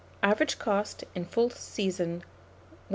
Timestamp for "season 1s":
1.51-2.23